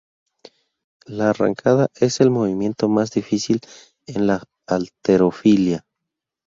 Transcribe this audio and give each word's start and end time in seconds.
La 1.05 1.29
arrancada 1.29 1.89
es 1.93 2.21
el 2.21 2.31
movimiento 2.31 2.89
más 2.89 3.11
difícil 3.11 3.59
en 4.07 4.25
la 4.25 4.43
halterofilia. 4.65 5.85